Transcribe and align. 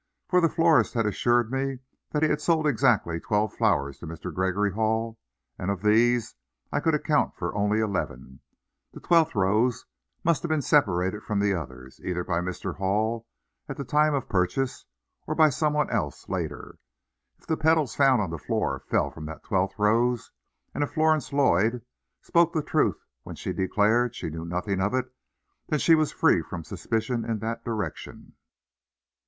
For 0.27 0.41
the 0.41 0.49
florist 0.49 0.95
had 0.95 1.05
assured 1.05 1.51
me 1.51 1.77
he 2.19 2.25
had 2.27 2.41
sold 2.41 2.65
exactly 2.65 3.19
twelve 3.19 3.53
flowers 3.53 3.99
to 3.99 4.07
Mr. 4.07 4.33
Gregory 4.33 4.71
Hall, 4.71 5.19
and 5.59 5.69
of 5.69 5.83
these, 5.83 6.33
I 6.71 6.79
could 6.79 6.95
account 6.95 7.35
for 7.35 7.53
only 7.53 7.81
eleven. 7.81 8.39
The 8.93 8.99
twelfth 8.99 9.35
rose 9.35 9.85
must 10.23 10.41
have 10.41 10.49
been 10.49 10.63
separated 10.63 11.21
from 11.21 11.39
the 11.39 11.53
others, 11.53 12.01
either 12.03 12.23
by 12.23 12.39
Mr. 12.39 12.77
Hall, 12.77 13.27
at 13.69 13.77
the 13.77 13.83
time 13.83 14.15
of 14.15 14.27
purchase, 14.27 14.85
or 15.27 15.35
by 15.35 15.49
some 15.51 15.73
one 15.73 15.91
else 15.91 16.27
later. 16.27 16.79
If 17.37 17.45
the 17.45 17.55
petals 17.55 17.93
found 17.93 18.23
on 18.23 18.31
the 18.31 18.39
floor 18.39 18.79
fell 18.89 19.11
from 19.11 19.27
that 19.27 19.43
twelfth 19.43 19.77
rose, 19.77 20.31
and 20.73 20.83
if 20.83 20.93
Florence 20.93 21.31
Lloyd 21.31 21.85
spoke 22.23 22.53
the 22.53 22.63
truth 22.63 23.05
when 23.21 23.35
she 23.35 23.53
declared 23.53 24.15
she 24.15 24.31
knew 24.31 24.45
nothing 24.45 24.81
of 24.81 24.95
it, 24.95 25.13
then 25.67 25.77
she 25.77 25.93
was 25.93 26.11
free 26.11 26.41
from 26.41 26.63
suspicion 26.63 27.23
in 27.23 27.37
that 27.37 27.63
direction. 27.63 28.33